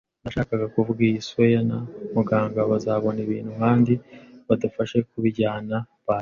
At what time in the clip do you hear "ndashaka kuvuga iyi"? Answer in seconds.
0.21-1.19